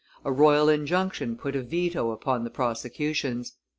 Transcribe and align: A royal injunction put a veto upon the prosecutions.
A 0.25 0.31
royal 0.31 0.67
injunction 0.67 1.35
put 1.37 1.55
a 1.55 1.61
veto 1.61 2.09
upon 2.09 2.43
the 2.43 2.49
prosecutions. 2.49 3.55